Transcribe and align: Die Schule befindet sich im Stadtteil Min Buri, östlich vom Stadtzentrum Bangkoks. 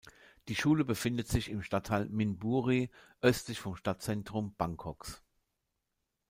Die 0.47 0.55
Schule 0.55 0.83
befindet 0.83 1.27
sich 1.27 1.49
im 1.51 1.61
Stadtteil 1.61 2.07
Min 2.09 2.39
Buri, 2.39 2.89
östlich 3.21 3.59
vom 3.59 3.75
Stadtzentrum 3.75 4.55
Bangkoks. 4.57 5.21